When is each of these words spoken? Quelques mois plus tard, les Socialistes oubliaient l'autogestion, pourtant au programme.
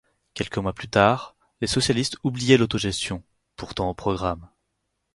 Quelques 0.33 0.57
mois 0.57 0.73
plus 0.73 0.89
tard, 0.89 1.35
les 1.61 1.67
Socialistes 1.67 2.17
oubliaient 2.23 2.57
l'autogestion, 2.57 3.21
pourtant 3.55 3.87
au 3.87 3.93
programme. 3.93 4.49